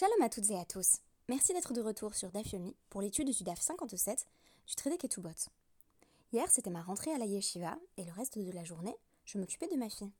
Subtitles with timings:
[0.00, 1.00] Shalom à toutes et à tous.
[1.28, 4.26] Merci d'être de retour sur DAF Yomi pour l'étude du DAF 57
[4.66, 5.28] du traité Ketubot.
[6.32, 9.68] Hier, c'était ma rentrée à la yeshiva et le reste de la journée, je m'occupais
[9.68, 10.10] de ma fille.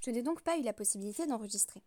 [0.00, 1.82] Je n'ai donc pas eu la possibilité d'enregistrer.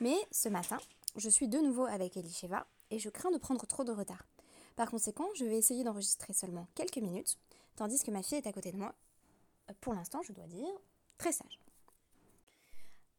[0.00, 0.78] Mais ce matin,
[1.14, 4.26] je suis de nouveau avec Elisheva et je crains de prendre trop de retard.
[4.74, 7.38] Par conséquent, je vais essayer d'enregistrer seulement quelques minutes,
[7.76, 8.92] tandis que ma fille est à côté de moi.
[9.80, 10.66] Pour l'instant, je dois dire,
[11.16, 11.60] très sage.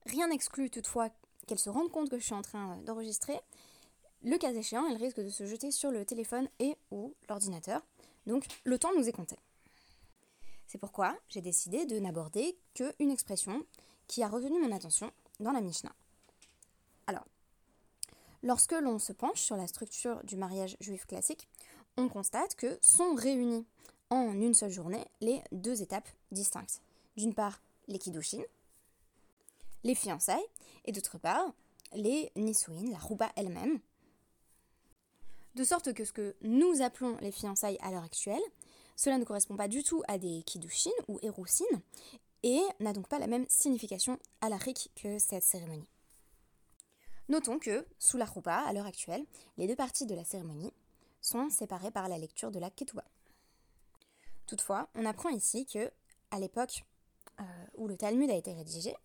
[0.05, 1.11] Rien n'exclut toutefois
[1.45, 3.39] qu'elle se rende compte que je suis en train euh, d'enregistrer,
[4.23, 7.85] le cas échéant, elle risque de se jeter sur le téléphone et ou l'ordinateur.
[8.25, 9.37] Donc le temps nous est compté.
[10.67, 13.63] C'est pourquoi j'ai décidé de n'aborder qu'une expression
[14.07, 15.93] qui a retenu mon attention dans la Mishnah.
[17.07, 17.25] Alors,
[18.41, 21.47] lorsque l'on se penche sur la structure du mariage juif classique,
[21.97, 23.65] on constate que sont réunies
[24.09, 26.81] en une seule journée les deux étapes distinctes.
[27.15, 28.41] D'une part, les kiddushin,
[29.85, 30.45] les fiançailles,
[30.83, 31.53] et d'autre part,
[31.93, 33.79] les nisouin, la rouba elle-même.
[35.53, 38.41] De sorte que ce que nous appelons les fiançailles à l'heure actuelle,
[38.97, 41.65] cela ne correspond pas du tout à des kiddushin ou erousin,
[42.43, 45.87] et n'a donc pas la même signification à la que cette cérémonie.
[47.29, 49.25] Notons que, sous la rouba, à l'heure actuelle,
[49.57, 50.73] les deux parties de la cérémonie
[51.21, 53.03] sont séparées par la lecture de la ketouba.
[54.47, 55.91] Toutefois, on apprend ici que,
[56.31, 56.83] à l'époque
[57.39, 57.43] euh,
[57.75, 58.95] où le Talmud a été rédigé,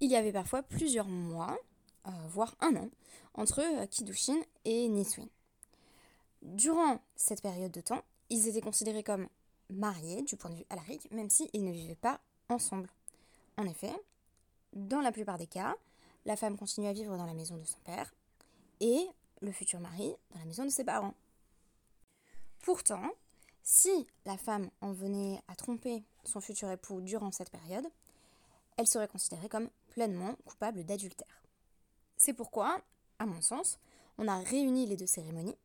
[0.00, 1.58] il y avait parfois plusieurs mois,
[2.06, 2.88] euh, voire un an,
[3.34, 5.28] entre euh, Kiddushin et Niswin.
[6.42, 9.28] Durant cette période de temps, ils étaient considérés comme
[9.68, 12.88] mariés du point de vue alarique, même s'ils ne vivaient pas ensemble.
[13.56, 13.92] En effet,
[14.72, 15.76] dans la plupart des cas,
[16.24, 18.12] la femme continue à vivre dans la maison de son père
[18.80, 19.06] et
[19.40, 21.14] le futur mari dans la maison de ses parents.
[22.62, 23.10] Pourtant,
[23.62, 27.86] si la femme en venait à tromper son futur époux durant cette période,
[28.76, 31.42] elle serait considérée comme pleinement coupable d'adultère.
[32.16, 32.80] C'est pourquoi,
[33.18, 33.78] à mon sens,
[34.18, 35.56] on a réuni les deux cérémonies.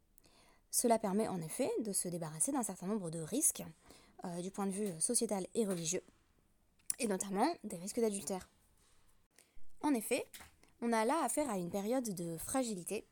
[0.72, 3.64] Cela permet en effet de se débarrasser d'un certain nombre de risques
[4.26, 6.04] euh, du point de vue sociétal et religieux,
[7.00, 8.50] et notamment des risques d'adultère.
[9.82, 10.26] En effet,
[10.82, 13.06] on a là affaire à une période de fragilité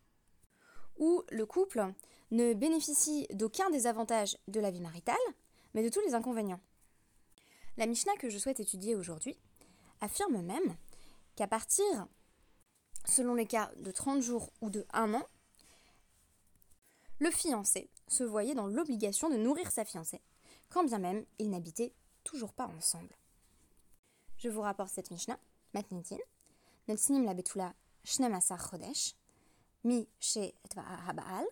[0.97, 1.93] où le couple
[2.31, 5.15] ne bénéficie d'aucun des avantages de la vie maritale,
[5.73, 6.59] mais de tous les inconvénients.
[7.77, 9.37] La Mishnah que je souhaite étudier aujourd'hui
[10.01, 10.75] affirme même
[11.35, 12.07] qu'à partir,
[13.05, 15.27] selon les cas de 30 jours ou de 1 an,
[17.19, 20.21] le fiancé se voyait dans l'obligation de nourrir sa fiancée,
[20.69, 23.15] quand bien même ils n'habitaient toujours pas ensemble.
[24.37, 25.39] Je vous rapporte cette Mishnah,
[25.73, 26.17] Matnitin,
[26.87, 27.73] Nelsinim la Betula
[28.03, 29.15] Shnemasar Chodesh,
[29.83, 30.53] Mi She
[31.07, 31.45] Haba'al.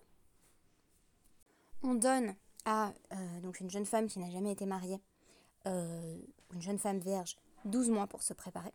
[1.84, 5.02] On donne à euh, donc une jeune femme qui n'a jamais été mariée,
[5.68, 6.18] euh,
[6.53, 8.74] une jeune femme vierge, 12 mois pour se préparer,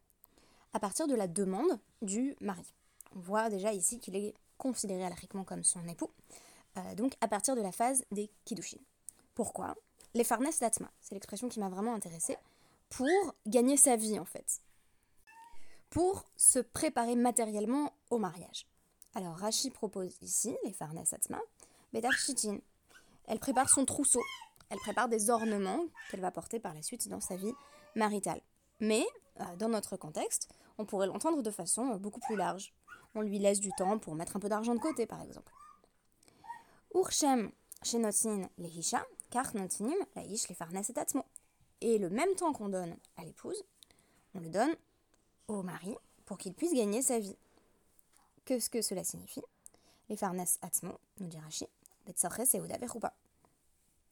[0.72, 2.74] à partir de la demande du mari.
[3.14, 6.10] On voit déjà ici qu'il est considéré alariquement comme son époux,
[6.76, 8.78] euh, donc à partir de la phase des kiddushin.
[9.34, 9.74] Pourquoi?
[10.14, 12.36] Les farnes d'atma, c'est l'expression qui m'a vraiment intéressée,
[12.88, 14.60] pour gagner sa vie en fait,
[15.90, 18.66] pour se préparer matériellement au mariage.
[19.14, 21.40] Alors Rashi propose ici les farnes atma,
[21.92, 22.58] Bedarchitin.
[23.26, 24.22] Elle prépare son trousseau,
[24.70, 27.52] elle prépare des ornements qu'elle va porter par la suite dans sa vie
[27.94, 28.40] maritale.
[28.80, 29.06] Mais,
[29.58, 30.48] dans notre contexte,
[30.78, 32.72] on pourrait l'entendre de façon euh, beaucoup plus large.
[33.14, 35.52] On lui laisse du temps pour mettre un peu d'argent de côté, par exemple.
[38.58, 40.56] Lehisha, car notinim laish les
[41.80, 43.62] et Et le même temps qu'on donne à l'épouse,
[44.34, 44.74] on le donne
[45.48, 47.36] au mari pour qu'il puisse gagner sa vie.
[48.44, 49.42] Qu'est-ce que cela signifie
[50.08, 51.66] Les farnes atmo, nous dit Rashi,
[52.06, 52.12] et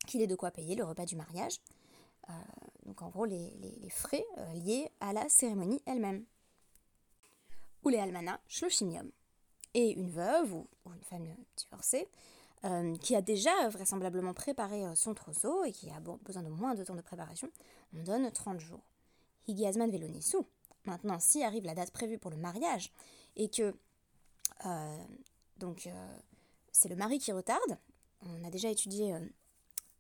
[0.07, 1.84] qu'il ait de quoi payer le repas du mariage, euh,
[2.85, 6.25] donc en gros les, frais euh, liés à la cérémonie elle-même.
[7.85, 9.11] Ou les almanas, shloshimium.
[9.75, 11.27] Et une veuve ou, une femme
[11.57, 12.09] divorcée
[12.65, 16.85] euh, qui a déjà vraisemblablement préparé son trousseau et qui a besoin de moins de
[16.85, 17.51] temps de préparation,
[17.95, 18.81] on donne 30 jours.
[19.47, 20.39] Higiasman velonissu.
[20.87, 22.91] Maintenant, si arrive la date prévue pour le mariage
[23.37, 23.75] et que
[25.59, 25.89] donc
[26.73, 27.79] c'est le mari qui retarde,
[28.23, 29.15] on a déjà étudié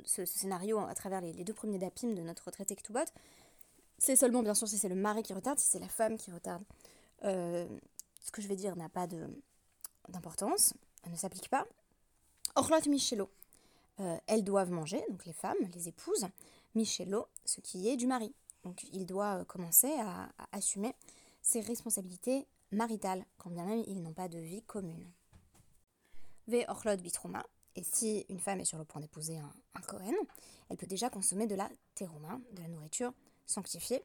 [0.04, 3.00] ce, scénario à travers les, deux premiers dapim de notre traité Ktubot,
[3.98, 6.30] c'est seulement bien sûr si c'est le mari qui retarde, si c'est la femme qui
[6.30, 6.62] retarde.
[7.24, 7.66] Euh,
[8.22, 9.06] ce que je vais dire n'a pas
[10.08, 10.74] d'importance,
[11.04, 11.66] elle ne s'applique pas.
[12.56, 13.30] Orlot Michelot,
[14.00, 16.26] euh, elles doivent manger, donc les femmes, les épouses,
[16.74, 18.34] Michelot, ce qui est du mari.
[18.64, 20.94] Donc il doit euh, commencer à, assumer
[21.42, 25.06] ses responsabilités maritales, quand bien même ils n'ont pas de vie commune.
[26.48, 27.44] Ve Orlot Bitrouma,
[27.76, 30.12] et si une femme est sur le point d'épouser un, un
[30.70, 33.12] elle peut déjà consommer de la terouma, de la nourriture
[33.46, 34.02] sanctifiée.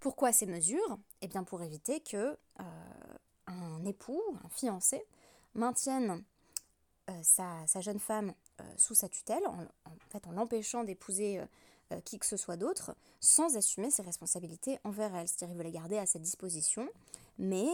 [0.00, 0.98] Pourquoi ces mesures?
[1.20, 2.64] Eh bien pour éviter que euh,
[3.46, 5.02] un époux, un fiancé,
[5.54, 6.22] maintienne
[7.22, 8.32] sa, jeune femme
[8.76, 9.66] sous sa tutelle, en,
[10.10, 11.40] fait, en l'empêchant d'épouser
[12.04, 15.28] qui que ce soit d'autre, sans assumer ses responsabilités envers elle.
[15.28, 16.88] C'est-à-dire, il veut les garder à sa disposition,
[17.38, 17.68] mais,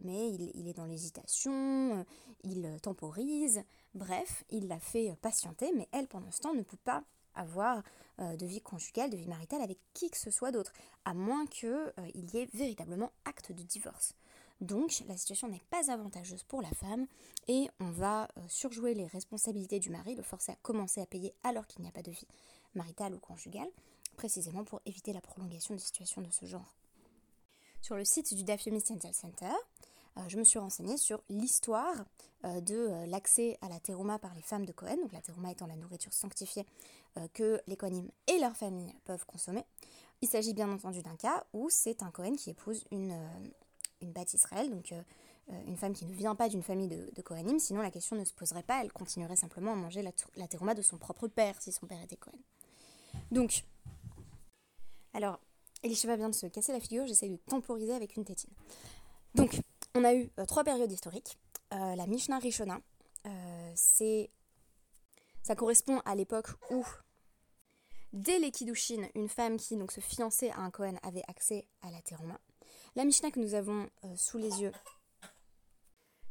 [0.00, 2.04] mais il, il, est dans l'hésitation,
[2.44, 3.62] il temporise,
[3.94, 7.02] bref, il la fait patienter, mais elle, pendant ce temps, ne peut pas
[7.38, 7.82] avoir
[8.20, 10.72] euh, de vie conjugale, de vie maritale avec qui que ce soit d'autre,
[11.04, 14.14] à moins qu'il euh, y ait véritablement acte de divorce.
[14.60, 17.06] Donc la situation n'est pas avantageuse pour la femme
[17.46, 21.32] et on va euh, surjouer les responsabilités du mari, le forcer à commencer à payer
[21.44, 22.26] alors qu'il n'y a pas de vie
[22.74, 23.68] maritale ou conjugale,
[24.16, 26.74] précisément pour éviter la prolongation de situations de ce genre.
[27.88, 29.54] Sur le site du Dafyomi Central Center,
[30.26, 32.04] je me suis renseignée sur l'histoire
[32.44, 35.74] de l'accès à la terouma par les femmes de Cohen, donc la terouma étant la
[35.74, 36.66] nourriture sanctifiée
[37.16, 39.64] euh, que les Kohanim et leurs familles peuvent consommer.
[40.20, 43.48] Il s'agit bien entendu d'un cas où c'est un Kohen qui épouse une, euh,
[44.02, 45.02] une Bat Israël, donc euh,
[45.66, 48.24] une femme qui ne vient pas d'une famille de, de Kohanim, sinon la question ne
[48.26, 51.62] se poserait pas, elle continuerait simplement à manger la, la terouma de son propre père
[51.62, 52.38] si son père était Kohen.
[53.30, 53.64] Donc,
[55.14, 55.40] alors,
[55.82, 58.50] Elisheva vient de se casser la figure, j'essaie de temporiser avec une tétine.
[59.34, 59.60] Donc,
[59.94, 61.38] on a eu trois périodes historiques.
[61.70, 62.80] la Mishnah Rishona,
[63.74, 64.30] c'est
[65.48, 66.84] ça correspond à l'époque où,
[68.12, 71.90] dès les Kiddushin, une femme qui donc se fiançait à un Cohen avait accès à
[71.90, 72.38] la terouma.
[72.96, 74.72] La Mishnah que nous avons euh, sous les yeux,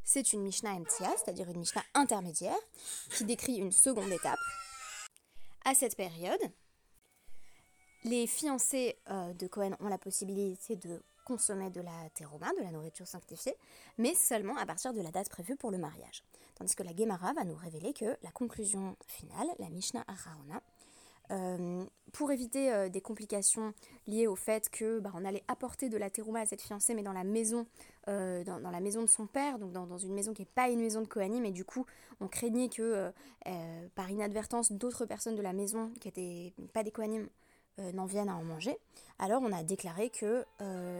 [0.04, 2.60] c'est une Mishnah MTA, c'est-à-dire une Mishnah intermédiaire,
[3.10, 4.38] qui décrit une seconde étape.
[5.66, 6.40] À cette période,
[8.04, 12.72] les fiancés euh, de Cohen ont la possibilité de consommer de la terouma, de la
[12.72, 13.56] nourriture sanctifiée,
[13.98, 16.24] mais seulement à partir de la date prévue pour le mariage.
[16.56, 20.62] Tandis que la Gemara va nous révéler que la conclusion finale, la Mishnah Araona,
[21.32, 21.84] euh,
[22.14, 23.74] pour éviter euh, des complications
[24.08, 27.04] liées au fait que bah, on allait apporter de la terouma à cette fiancée, mais
[27.04, 27.68] dans la maison,
[28.08, 30.80] euh, dans, la maison de son père, donc dans, une maison qui n'est pas une
[30.80, 31.86] maison de Kohanim, et du coup
[32.22, 33.12] on craignait que
[33.96, 37.28] par inadvertance d'autres personnes de la maison qui n'étaient pas des Kohanim
[37.94, 38.78] n'en viennent à en manger.
[39.20, 40.46] Alors on a déclaré que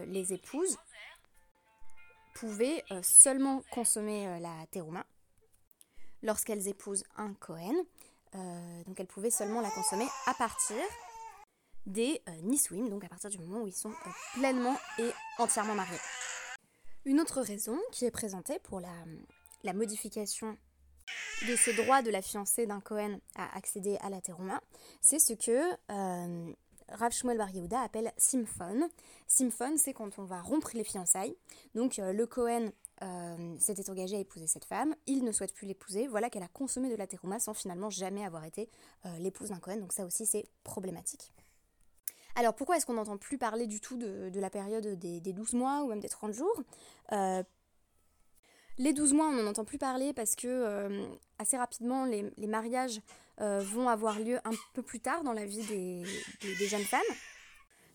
[0.06, 0.78] les épouses
[2.34, 5.04] pouvaient seulement consommer la terouma
[6.22, 7.74] lorsqu'elles épousent un Cohen.
[8.34, 10.76] Euh, donc elles pouvaient seulement la consommer à partir
[11.86, 15.98] des euh, donc à partir du moment où ils sont euh, pleinement et entièrement mariés.
[17.04, 20.56] Une autre raison qui est présentée pour la, modification
[21.48, 24.60] de ce droit de la fiancée d'un Cohen à accéder à la terouma,
[25.00, 26.52] c'est ce que euh,
[26.90, 28.88] Rav Shmuel Bar Yehuda appelle simphon.
[29.26, 31.36] Simphon, c'est quand on va rompre les fiançailles.
[31.74, 32.70] Donc le Cohen
[33.02, 36.48] euh, s'était engagé à épouser cette femme, il ne souhaite plus l'épouser, voilà qu'elle a
[36.48, 38.68] consommé de la terouma sans finalement jamais avoir été
[39.06, 41.32] euh, l'épouse d'un Cohen, donc ça aussi c'est problématique.
[42.34, 45.84] Alors pourquoi est-ce qu'on n'entend plus parler du tout de, la période des, 12 mois
[45.84, 46.62] ou même des 30 jours?
[47.12, 47.42] Euh,
[48.78, 51.08] Les 12 mois on n'en entend plus parler parce que
[51.38, 53.00] assez rapidement les, mariages
[53.38, 57.00] vont avoir lieu un peu plus tard dans la vie des jeunes femmes.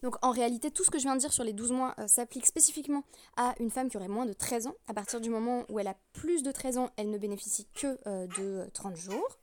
[0.04, 2.08] Donc en réalité, tout ce que je viens de dire sur les 12 mois euh,
[2.08, 3.04] s'applique spécifiquement
[3.38, 4.76] à une femme qui aurait moins de 13 ans.
[4.88, 7.98] À partir du moment où elle a plus de 13 ans, elle ne bénéficie que
[8.06, 9.40] euh, de 30 jours.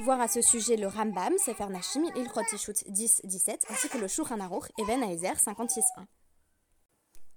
[0.00, 4.70] Voir à ce sujet le Rambam, Sefer Nashim, Il 10-17, ainsi que le Shulchan Aruch,
[4.78, 6.04] Even Haezer 56.1.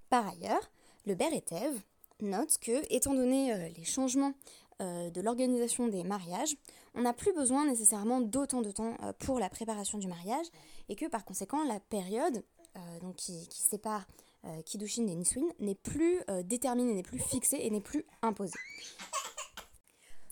[0.10, 0.70] Par ailleurs,
[1.06, 1.80] le Beretev
[2.22, 4.34] note que, étant donné euh, les changements
[4.82, 6.58] de l'organisation des mariages,
[6.96, 10.48] on n'a plus besoin nécessairement d'autant de temps pour la préparation du mariage
[10.90, 12.44] et que par conséquent la période
[12.78, 14.06] euh, qui, sépare
[14.44, 18.60] euh, Kiddushin et Niswin n'est plus euh, déterminée, n'est plus fixée et n'est plus imposée.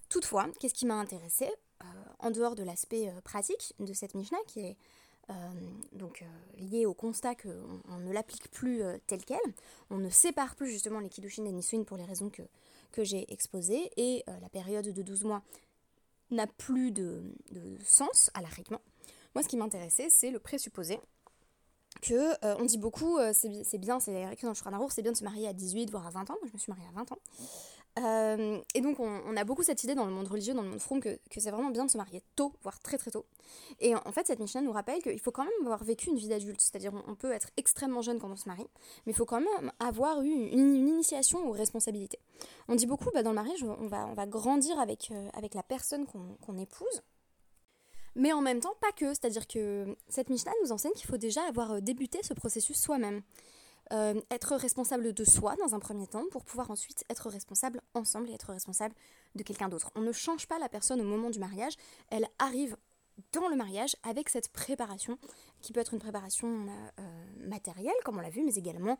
[0.09, 1.49] Toutefois, qu'est-ce qui m'a intéressé
[2.19, 4.77] en dehors de l'aspect pratique de cette Mishnah qui est
[5.93, 6.23] donc
[6.57, 9.39] lié au constat qu'on ne l'applique plus tel quel,
[9.89, 12.41] on ne sépare plus justement les Kiddushin et Niswin pour les raisons que,
[12.91, 15.41] que j'ai exposées et la période de 12 mois
[16.31, 18.81] n'a plus de, de sens à l'arrêtement.
[19.35, 20.99] Moi, ce qui m'intéressait, c'est le présupposé
[22.01, 25.17] que euh, on dit beaucoup, euh, c'est bien, c'est écrit dans le c'est bien de
[25.17, 26.35] se marier à 18, voire à 20 ans.
[26.41, 27.19] Moi, je me suis mariée à 20 ans.
[27.99, 30.79] Euh, et donc, on, a beaucoup cette idée dans le monde religieux, dans le monde
[30.79, 33.25] fromm, que, c'est vraiment bien de se marier tôt, voire très très tôt.
[33.79, 36.27] Et en, fait, cette Mishnah nous rappelle qu'il faut quand même avoir vécu une vie
[36.27, 36.61] d'adulte.
[36.61, 38.67] C'est-à-dire, on, peut être extrêmement jeune quand on se marie,
[39.05, 42.19] mais il faut quand même avoir eu une, initiation aux responsabilités.
[42.67, 46.57] On dit beaucoup, bah, dans le mariage, on va, grandir avec, avec la personne qu'on
[46.57, 47.03] épouse.
[48.15, 49.09] Mais en même temps, pas que.
[49.09, 53.21] C'est-à-dire que cette Mishnah nous enseigne qu'il faut déjà avoir euh, débuté ce processus soi-même.
[53.93, 58.27] Euh, être responsable de soi dans un premier temps pour pouvoir ensuite être responsable ensemble
[58.29, 58.95] et être responsable
[59.35, 59.91] de quelqu'un d'autre.
[59.95, 61.73] On ne change pas la personne au moment du mariage,
[62.09, 62.75] elle arrive
[63.33, 65.19] dans le mariage avec cette préparation
[65.61, 66.65] qui peut être une préparation
[67.41, 68.97] matérielle comme on l'a vu mais également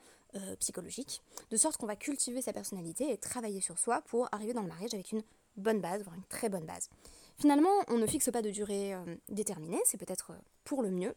[0.60, 4.62] psychologique de sorte qu'on va cultiver sa personnalité et travailler sur soi pour arriver dans
[4.62, 5.24] le mariage avec une
[5.58, 6.92] bonne base voire une très bonne base
[7.40, 8.94] finalement on ne fixe pas de durée
[9.30, 10.34] déterminée c'est peut-être
[10.64, 11.16] pour le mieux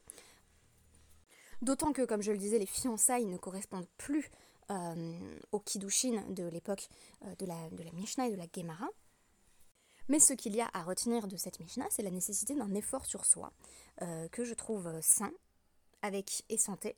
[1.63, 4.31] D'autant que, comme je le disais, les fiançailles ne correspondent plus
[4.71, 6.89] euh, au Kiddushin de l'époque
[7.25, 8.89] euh, de, la, de Mishnah et de la Gemara.
[10.09, 13.07] Mais ce qu'il y a à retenir de cette Mishnah, c'est la nécessité d'un effort
[13.07, 13.53] sur soi,
[14.03, 15.33] euh, que je trouve sain,
[16.03, 16.97] avec et santé.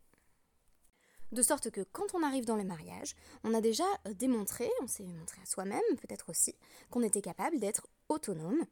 [1.30, 3.84] De sorte que quand on arrive dans le mariage, on a déjà
[4.16, 6.54] démontré, on s'est montré à soi-même peut-être aussi,
[6.90, 8.64] qu'on était capable d'être autonome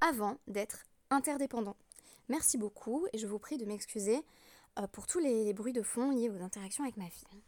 [0.00, 1.76] avant d'être interdépendant.
[2.28, 4.24] Merci beaucoup et je vous prie de m'excuser
[4.92, 7.42] pour tous les bruits de fond liés aux interactions avec ma fille.